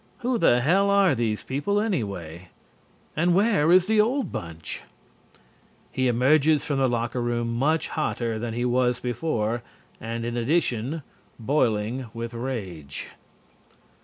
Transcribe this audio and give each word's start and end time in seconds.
Who 0.21 0.39
the 0.39 0.61
hell 0.61 0.89
are 0.89 1.13
these 1.13 1.43
people 1.43 1.79
anyway? 1.79 2.47
And 3.15 3.35
where 3.35 3.71
is 3.71 3.85
the 3.85 4.01
old 4.01 4.31
bunch? 4.31 4.81
He 5.91 6.07
emerges 6.07 6.65
from 6.65 6.79
the 6.79 6.89
locker 6.89 7.21
room 7.21 7.53
much 7.53 7.87
hotter 7.89 8.39
than 8.39 8.55
he 8.55 8.65
was 8.65 8.99
before 8.99 9.61
and 9.99 10.25
in 10.25 10.35
addition, 10.37 11.03
boiling 11.37 12.07
with 12.15 12.33
rage. 12.33 13.09